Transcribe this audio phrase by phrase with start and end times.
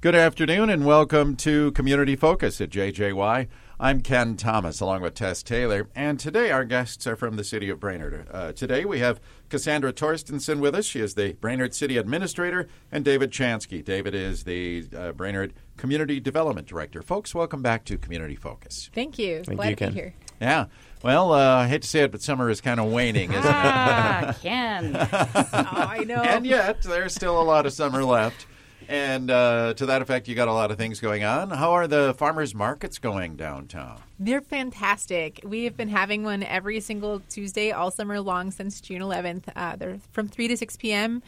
[0.00, 3.48] Good afternoon and welcome to Community Focus at JJY.
[3.78, 7.68] I'm Ken Thomas along with Tess Taylor, and today our guests are from the city
[7.68, 8.26] of Brainerd.
[8.30, 10.86] Uh, today we have Cassandra Torstensen with us.
[10.86, 13.84] She is the Brainerd City Administrator, and David Chansky.
[13.84, 17.02] David is the uh, Brainerd Community Development Director.
[17.02, 18.88] Folks, welcome back to Community Focus.
[18.94, 19.44] Thank you.
[19.44, 19.92] Thank Glad you, to Ken.
[19.92, 20.14] be here.
[20.40, 20.64] Yeah.
[21.02, 23.50] Well, uh, I hate to say it, but summer is kind of waning, isn't it?
[23.54, 24.96] Ah, Ken.
[25.52, 26.22] Oh, I know.
[26.22, 28.46] and yet, there's still a lot of summer left.
[28.90, 31.50] And uh, to that effect, you got a lot of things going on.
[31.50, 34.00] How are the farmers markets going downtown?
[34.18, 35.38] They're fantastic.
[35.44, 39.44] We have been having one every single Tuesday all summer long since June 11th.
[39.54, 41.22] Uh, they're from 3 to 6 p.m.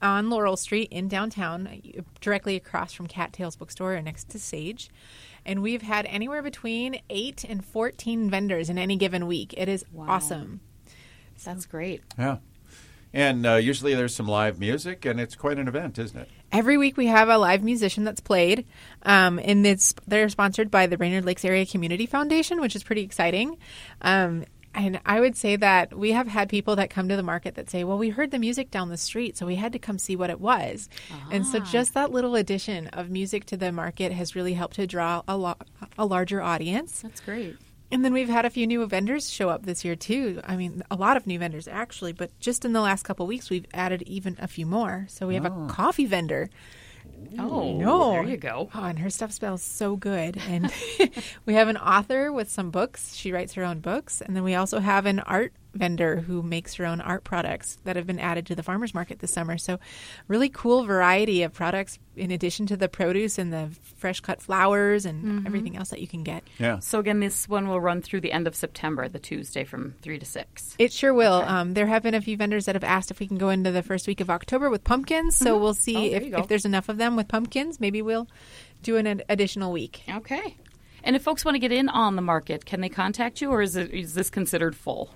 [0.00, 1.82] on Laurel Street in downtown,
[2.20, 4.88] directly across from Cattails Bookstore and next to Sage.
[5.44, 9.52] And we've had anywhere between 8 and 14 vendors in any given week.
[9.56, 10.06] It is Wow.
[10.08, 10.60] awesome.
[11.44, 12.02] That's great.
[12.16, 12.36] Yeah.
[13.12, 16.28] And uh, usually there's some live music, and it's quite an event, isn't it?
[16.52, 18.66] Every week we have a live musician that's played,
[19.02, 23.02] um, and it's they're sponsored by the Brainerd Lakes Area Community Foundation, which is pretty
[23.02, 23.56] exciting.
[24.02, 27.54] Um, and I would say that we have had people that come to the market
[27.56, 29.98] that say, "Well, we heard the music down the street, so we had to come
[29.98, 30.88] see what it was."
[31.30, 34.86] And so, just that little addition of music to the market has really helped to
[34.86, 35.56] draw a, lo-
[35.96, 37.00] a larger audience.
[37.00, 37.56] That's great.
[37.90, 40.40] And then we've had a few new vendors show up this year too.
[40.44, 43.28] I mean, a lot of new vendors actually, but just in the last couple of
[43.28, 45.06] weeks, we've added even a few more.
[45.08, 45.68] So we have a ah.
[45.68, 46.50] coffee vendor.
[47.38, 48.12] Oh, No.
[48.12, 48.68] there you go.
[48.74, 50.36] Oh, and her stuff smells so good.
[50.48, 50.72] And
[51.46, 53.14] we have an author with some books.
[53.14, 54.20] She writes her own books.
[54.20, 57.96] And then we also have an art vendor who makes her own art products that
[57.96, 59.56] have been added to the farmers market this summer.
[59.58, 59.78] So,
[60.26, 65.06] really cool variety of products in addition to the produce and the fresh cut flowers
[65.06, 66.42] and everything else that you can get.
[66.58, 66.80] Yeah.
[66.80, 70.18] So again, this one will run through the end of September, the Tuesday from three
[70.18, 70.74] to six.
[70.80, 71.34] It sure will.
[71.34, 73.70] Um, there have been a few vendors that have asked if we can go into
[73.70, 75.36] the first week of October with pumpkins.
[75.36, 77.78] So we'll see Oh, if, you if there's enough of them with pumpkins.
[77.78, 78.26] Maybe we'll
[78.82, 80.02] do an additional week.
[80.08, 80.56] Okay.
[81.04, 83.62] And if folks want to get in on the market, can they contact you, or
[83.62, 85.10] is it is this considered full?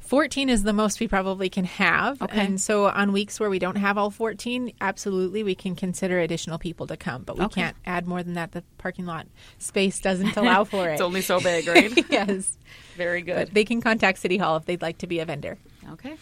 [0.00, 2.20] 14 is the most we probably can have.
[2.22, 2.40] Okay.
[2.40, 6.58] And so on weeks where we don't have all 14, absolutely we can consider additional
[6.58, 7.60] people to come, but we Okay.
[7.62, 8.52] can't add more than that.
[8.52, 9.26] The parking lot
[9.58, 10.92] space doesn't allow for it.
[10.94, 11.92] It's only so big, right?
[12.10, 12.56] yes.
[12.96, 13.36] Very good.
[13.48, 15.58] But they can contact City Hall if they'd like to be a vendor.
[15.92, 16.16] Okay.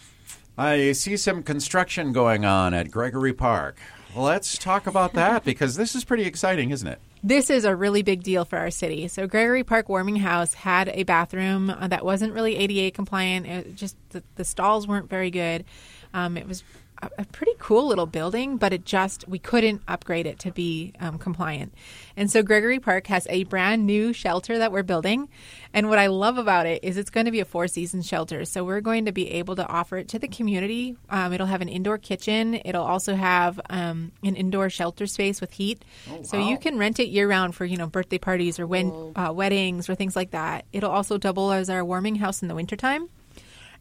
[0.57, 3.77] I see some construction going on at Gregory Park.
[4.15, 6.99] Let's talk about that because this is pretty exciting, isn't it?
[7.23, 9.07] This is a really big deal for our city.
[9.07, 13.47] So Gregory Park Warming House had a bathroom uh, that wasn't really ADA compliant.
[13.47, 15.65] It just the, the stalls weren't very good.
[16.13, 16.63] Um, it was
[17.01, 20.93] a, a pretty cool little building, but it just we couldn't upgrade it to be
[20.99, 21.73] um, compliant.
[22.15, 25.29] And so Gregory Park has a brand new shelter that we're building.
[25.73, 28.45] And what I love about it is it's going to be a four season shelter.
[28.45, 30.95] So we're going to be able to offer it to the community.
[31.09, 32.59] Um, it'll have an indoor kitchen.
[32.65, 35.83] It'll also have um, an indoor shelter space with heat.
[36.23, 39.31] so you can rent it year round for you know birthday parties or when, uh,
[39.31, 40.65] weddings or things like that.
[40.73, 43.09] It'll also double as our warming house in the wintertime.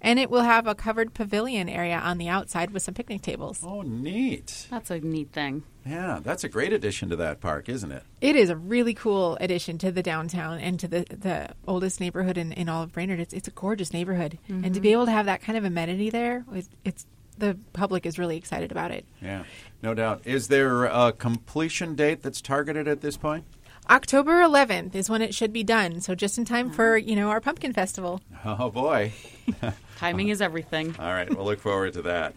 [0.00, 3.60] And it will have a covered pavilion area on the outside with some picnic tables.
[3.64, 4.66] Oh, neat.
[4.70, 5.64] That's a neat thing.
[5.84, 8.02] Yeah, that's a great addition to that park, isn't it?
[8.20, 12.36] It is a really cool addition to the downtown and to the, the oldest neighborhood
[12.36, 13.20] in, in all of Brainerd.
[13.20, 14.38] It's, it's a gorgeous neighborhood.
[14.48, 14.80] And to mm-hmm.
[14.80, 17.06] be able to have that kind of amenity there, it's, it's
[17.38, 19.04] the public is really excited about it.
[19.22, 19.44] Yeah,
[19.82, 20.22] no doubt.
[20.24, 23.44] Is there a completion date that's targeted at this point?
[23.88, 26.00] October 11th is when it should be done.
[26.00, 28.20] So just in time for, you know, our pumpkin festival.
[28.44, 29.12] Oh, boy.
[29.96, 30.94] Timing is everything.
[30.98, 32.34] All right, we'll look forward to that.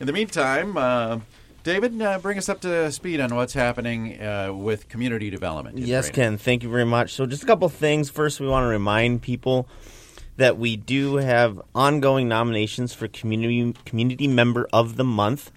[0.00, 1.20] In the meantime, uh,
[1.62, 5.78] David, uh, bring us up to speed on what's happening uh, with community development.
[5.78, 6.14] Yes, Brainerd.
[6.14, 6.38] Ken.
[6.38, 7.14] Thank you very much.
[7.14, 8.10] So, just a couple things.
[8.10, 9.66] First, we want to remind people
[10.36, 15.50] that we do have ongoing nominations for community community member of the month.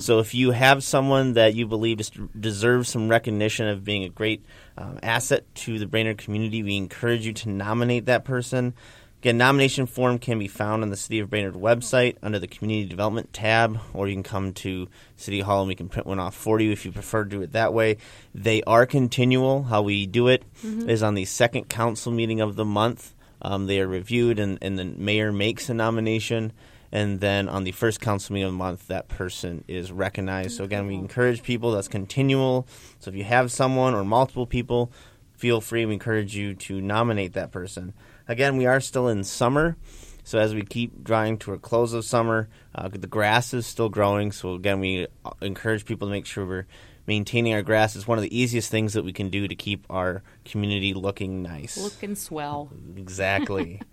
[0.00, 2.00] So, if you have someone that you believe
[2.38, 4.44] deserves some recognition of being a great
[4.78, 8.74] um, asset to the Brainerd community, we encourage you to nominate that person.
[9.20, 12.88] Again, nomination form can be found on the City of Brainerd website under the Community
[12.88, 16.34] Development tab, or you can come to City Hall and we can print one off
[16.34, 17.98] for you if you prefer to do it that way.
[18.34, 19.64] They are continual.
[19.64, 20.42] How we do it
[20.88, 23.12] is on the second council meeting of the month.
[23.42, 26.52] Um, they are reviewed, and, and the mayor makes a nomination.
[26.92, 30.56] and then on the first council meeting of the month, that person is recognized.
[30.56, 31.72] So again, we encourage people.
[31.72, 32.66] That's continual.
[32.98, 34.90] So if you have someone or multiple people,
[35.36, 35.86] feel free.
[35.86, 37.94] We encourage you to nominate that person.
[38.26, 39.76] Again, we are still in summer.
[40.24, 43.88] So as we keep drawing to a close of summer, uh, the grass is still
[43.88, 44.32] growing.
[44.32, 45.06] So again, we
[45.40, 46.66] encourage people to make sure we're
[47.06, 47.96] maintaining our grass.
[47.96, 51.42] is one of the easiest things that we can do to keep our community looking
[51.42, 51.76] nice.
[51.76, 52.70] Looking swell.
[52.96, 53.80] Exactly.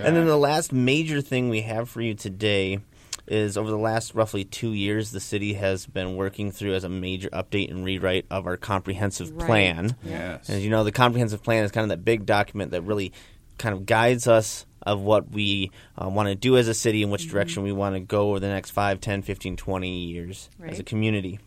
[0.00, 2.78] And then the last major thing we have for you today
[3.26, 6.88] is over the last roughly two years, the city has been working through as a
[6.88, 9.46] major update and rewrite of our comprehensive Right.
[9.46, 9.96] plan.
[10.04, 10.48] Yes.
[10.48, 13.12] As you know, the comprehensive plan is kind of that big document that really
[13.58, 17.10] kind of guides us of what we uh, want to do as a city and
[17.10, 17.32] which Mm-hmm.
[17.32, 20.84] direction we want to go over the next 5, 10, 15, 20 years as a
[20.84, 21.40] community.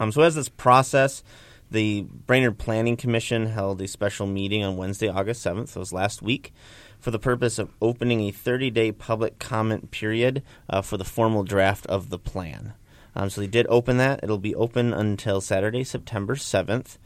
[0.00, 1.22] Um, so as this process,
[1.70, 5.92] the Brainerd Planning Commission held a special meeting on Wednesday, August 7th, so it was
[5.92, 6.52] last week,
[6.98, 11.86] for the purpose of opening a 30-day public comment period uh, for the formal draft
[11.86, 12.74] of the plan.
[13.16, 14.20] Um, so they did open that.
[14.22, 16.98] It'll be open until Saturday, September 7th.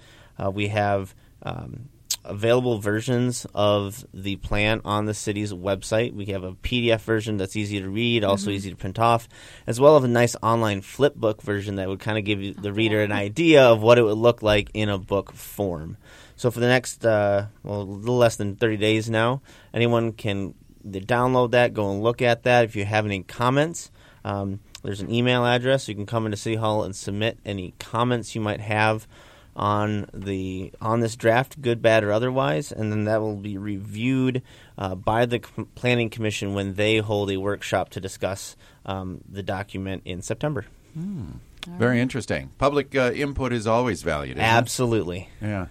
[0.42, 1.88] Uh, we have um,
[2.28, 6.12] available versions of the plan on the city's website.
[6.12, 9.28] We have a PDF version that's easy to read, also easy to print off,
[9.66, 12.54] as well as a nice online flip book version that would kind of give you,
[12.54, 15.96] the reader an idea of what it would look like in a book form.
[16.36, 19.42] So for the next, uh, well, a little less than 30 days now,
[19.74, 20.54] anyone can
[20.86, 22.64] download that, go and look at that.
[22.64, 23.90] If you have any comments,
[24.24, 25.88] um, there's an email address.
[25.88, 29.08] You can come into City Hall and submit any comments you might have
[29.58, 34.40] on the on this draft, good, bad, or otherwise, and then that will be reviewed
[34.78, 35.40] uh, by the
[35.74, 38.56] Planning Commission when they hold a workshop to discuss
[38.86, 40.64] um, the document in September.
[41.66, 42.50] Very interesting.
[42.56, 44.36] Public uh, input is always valued.
[44.36, 44.48] isn't it?
[44.48, 45.28] Absolutely.
[45.42, 45.66] Yeah.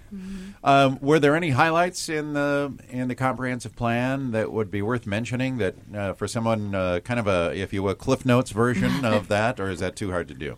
[0.64, 5.08] Um, were there any highlights in the in the comprehensive plan that would be worth
[5.08, 5.58] mentioning?
[5.58, 9.30] That uh, for someone, uh, kind of a, if you will, Cliff Notes version of
[9.30, 10.58] that, or is that too hard to do?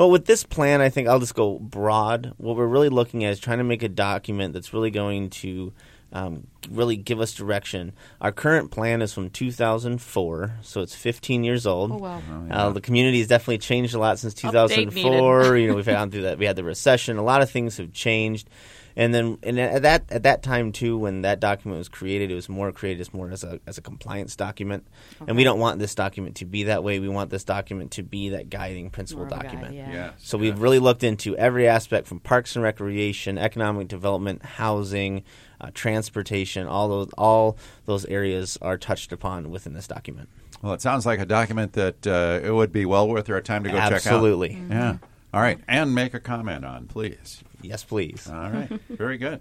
[0.00, 2.32] Well, with this plan, I think I'll just go broad.
[2.38, 5.74] What we're really looking at is trying to make a document that's really going to
[6.12, 7.92] um, really give us direction.
[8.20, 11.92] Our current plan is from 2004, so it's 15 years old.
[11.92, 12.22] Oh, wow.
[12.50, 15.56] Uh, the community has definitely changed a lot since 2004.
[15.56, 16.38] you know, we've gone through that.
[16.38, 17.16] We had the recession.
[17.16, 18.48] A lot of things have changed.
[18.96, 22.34] And then, and at that at that time too, when that document was created, it
[22.34, 24.84] was more created as more as a as a compliance document.
[25.26, 26.98] And we don't want this document to be that way.
[26.98, 29.74] We want this document to be that guiding principle More of guide, document.
[29.76, 30.10] yeah.
[30.18, 35.22] So we've really looked into every aspect from parks and recreation, economic development, housing,
[35.60, 36.66] uh, transportation.
[36.66, 40.28] All those all those areas are touched upon within this document.
[40.62, 43.64] Well, it sounds like a document that uh, it would be well worth our time
[43.64, 43.92] to go check out.
[43.92, 44.98] Absolutely, Yeah.
[45.32, 47.42] All right, and make a comment on, please.
[47.62, 48.28] yes, please.
[48.28, 49.40] All right, very good.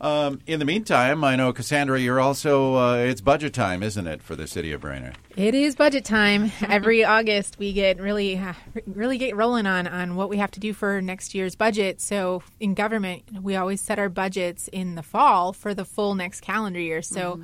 [0.00, 4.22] Um, in the meantime, I know Cassandra, you're also uh, it's budget time, isn't it,
[4.22, 5.16] for the city of Brainerd?
[5.36, 6.52] It is budget time.
[6.68, 8.54] Every August, we get really, uh,
[8.86, 12.00] really get rolling on on what we have to do for next year's budget.
[12.00, 16.40] So, in government, we always set our budgets in the fall for the full next
[16.40, 17.00] calendar year.
[17.00, 17.40] So,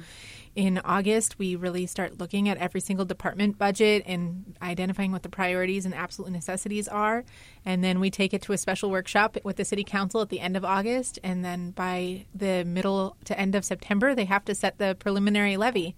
[0.56, 5.29] in August, we really start looking at every single department budget and identifying what the
[5.29, 7.25] priorities and absolute necessities are.
[7.64, 10.41] And then we take it to a special workshop with the city council at the
[10.41, 11.19] end of August.
[11.23, 15.56] And then by the middle to end of September, they have to set the preliminary
[15.56, 15.94] levy.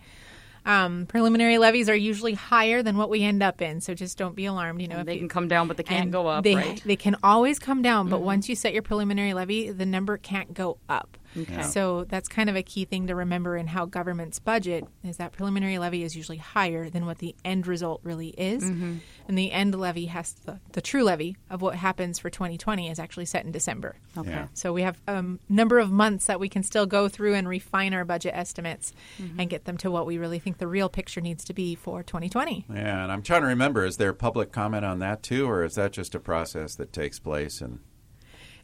[0.65, 4.37] Um, preliminary levies are usually higher than what we end up in, so just don't
[4.37, 4.81] be alarmed.
[4.81, 6.81] You know, if They you- can come down, but they can't go up, They, right?
[6.85, 10.55] they can always come down, but once you set your preliminary levy, the number can't
[10.55, 11.19] go up.
[11.37, 11.63] Okay.
[11.63, 15.33] So that's kind of a key thing to remember in how governments budget is that
[15.33, 18.65] preliminary levy is usually higher than what the end result really is.
[18.65, 18.97] Mm-hmm.
[19.29, 22.99] And the end levy has the, the true levy of what happens for 2020 is
[22.99, 23.97] actually set in December.
[24.17, 24.31] Okay.
[24.31, 24.47] Yeah.
[24.55, 27.49] So we have a um, number of months that we can still go through and
[27.49, 29.41] refine our budget estimates Mm-hmm.
[29.41, 32.03] and get them to what we really think the real picture needs to be for
[32.03, 32.67] 2020.
[32.73, 35.75] Yeah, and I'm trying to remember, is there public comment on that too, or is
[35.75, 37.61] that just a process that takes place?
[37.61, 37.81] And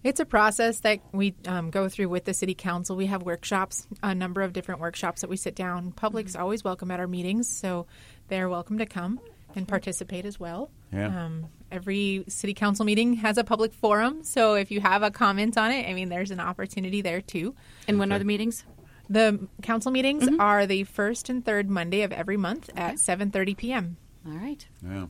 [0.05, 2.97] It's a process that we um, go through with the city council.
[2.97, 5.91] We have workshops, a number of different workshops that we sit down.
[5.93, 7.87] Public's always welcome at our meetings, so
[8.29, 9.19] they're welcome to come
[9.57, 10.71] and participate as well.
[10.93, 11.25] Yeah.
[11.25, 15.59] Um, every city council meeting has a public forum, so if you have a comment
[15.59, 17.55] on it, I mean, there's an opportunity there too.
[17.89, 18.65] And when are the meetings?
[19.11, 23.97] The council meetings are the first and third Monday of every month at 7:30 p.m.
[24.27, 24.67] All right.
[24.85, 25.07] yeah.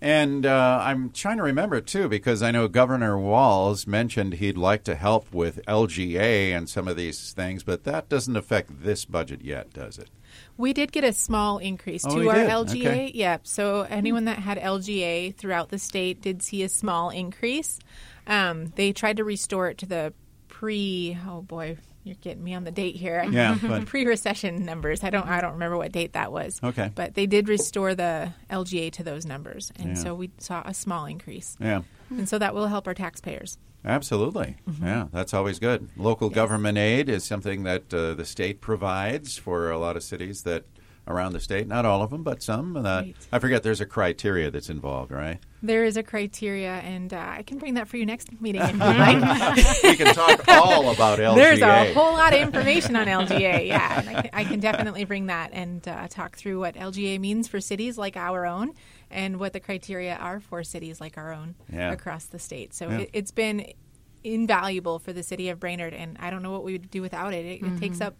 [0.00, 4.84] And uh, I'm trying to remember too, because I know Governor Walz mentioned he'd like
[4.84, 9.42] to help with LGA and some of these things, but that doesn't affect this budget
[9.42, 10.10] yet, does it?
[10.58, 12.50] We did get a small increase Oh, to our did?
[12.50, 12.80] LGA.
[12.86, 13.12] Okay.
[13.14, 13.38] Yeah.
[13.42, 17.78] So anyone that had LGA throughout the state did see a small increase.
[18.26, 20.12] Um, they tried to restore it to the
[20.48, 21.16] pre.
[21.26, 23.24] Oh boy, you're getting me on the date here.
[23.28, 25.02] Yeah, but- pre-recession numbers.
[25.02, 25.26] I don't.
[25.26, 26.60] I don't remember what date that was.
[26.62, 26.90] Okay.
[26.94, 30.02] but they did restore the LGA to those numbers, and Yeah.
[30.02, 31.82] so we saw a small increase, Yeah.
[32.10, 33.58] and so that will help our taxpayers.
[33.84, 34.56] Absolutely.
[34.68, 34.84] Mm-hmm.
[34.84, 35.88] Yeah, that's always good.
[35.96, 40.42] Local government aid is something that uh, the state provides for a lot of cities
[40.42, 40.64] that
[41.08, 41.66] around the state.
[41.68, 42.76] Not all of them, but some.
[42.76, 43.14] Uh, Right.
[43.32, 45.38] I forget there's a criteria that's involved, right?
[45.62, 49.96] There is a criteria, and uh, I can bring that for you next meeting we
[49.96, 51.34] can talk all about LGA.
[51.34, 55.04] There's a whole lot of information on LGA, yeah, and I can, I can definitely
[55.04, 58.72] bring that and uh, talk through what LGA means for cities like our own,
[59.10, 61.92] and what the criteria are for cities like our own Yeah.
[61.92, 62.74] across the state.
[62.74, 62.98] So Yeah.
[63.00, 63.72] it, it's been
[64.34, 67.32] invaluable for the city of Brainerd, and I don't know what we would do without
[67.32, 67.44] it.
[67.44, 68.16] It, it takes up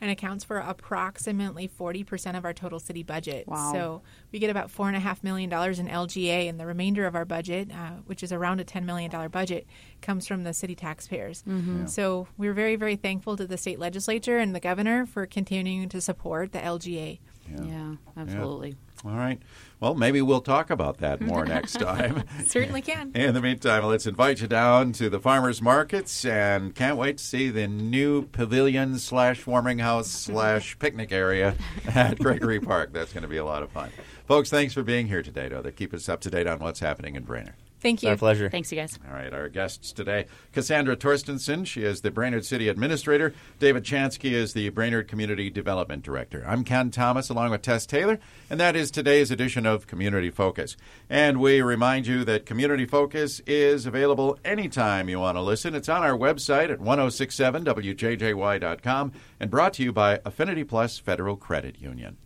[0.00, 3.48] and accounts for approximately 40% of our total city budget.
[3.48, 3.72] Wow.
[3.72, 7.90] So we get about $4.5 million in LGA, and the remainder of our budget, uh,
[8.06, 9.66] which is around a $10 million budget,
[10.00, 11.42] comes from the city taxpayers.
[11.86, 16.00] So we're very, very thankful to the state legislature and the governor for continuing to
[16.00, 17.18] support the LGA.
[17.62, 18.76] Yeah, absolutely.
[19.04, 19.40] All right.
[19.80, 22.24] Well, maybe we'll talk about that more next time.
[22.46, 23.12] Certainly can.
[23.14, 27.24] In the meantime, let's invite you down to the farmers markets and can't wait to
[27.24, 31.54] see the new pavilion slash warming house slash picnic area
[31.86, 32.92] at Gregory Park.
[32.92, 33.90] That's going to be a lot of fun.
[34.26, 36.80] Folks, thanks for being here today, though, to keep us up to date on what's
[36.80, 37.54] happening in Brainerd.
[37.80, 38.10] Thank you.
[38.10, 38.50] our pleasure.
[38.50, 38.98] Thanks, you guys.
[39.08, 43.32] All right, our guests today Cassandra Torstensen, she is the Brainerd City Administrator.
[43.58, 46.44] David Chansky is the Brainerd Community Development Director.
[46.46, 48.18] I'm Ken Thomas along with Tess Taylor,
[48.50, 50.76] and that is today's edition of Community Focus.
[51.08, 55.74] And we remind you that Community Focus is available anytime you want to listen.
[55.74, 61.80] It's on our website at 1067wjjy.com and brought to you by Affinity Plus Federal Credit
[61.80, 62.18] Union.